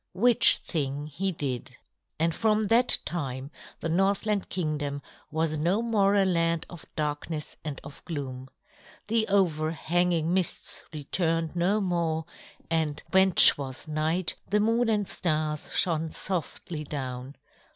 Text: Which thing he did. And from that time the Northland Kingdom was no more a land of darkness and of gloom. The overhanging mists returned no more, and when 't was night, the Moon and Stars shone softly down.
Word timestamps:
Which 0.15 0.57
thing 0.57 1.05
he 1.05 1.31
did. 1.31 1.75
And 2.19 2.33
from 2.33 2.63
that 2.69 2.97
time 3.05 3.51
the 3.81 3.87
Northland 3.87 4.49
Kingdom 4.49 5.03
was 5.29 5.59
no 5.59 5.83
more 5.83 6.15
a 6.15 6.25
land 6.25 6.65
of 6.71 6.87
darkness 6.95 7.55
and 7.63 7.79
of 7.83 8.03
gloom. 8.05 8.49
The 9.09 9.27
overhanging 9.27 10.33
mists 10.33 10.85
returned 10.91 11.55
no 11.55 11.79
more, 11.81 12.25
and 12.71 13.03
when 13.11 13.33
't 13.33 13.59
was 13.59 13.87
night, 13.87 14.33
the 14.49 14.59
Moon 14.59 14.89
and 14.89 15.07
Stars 15.07 15.75
shone 15.75 16.09
softly 16.09 16.83
down. 16.83 17.35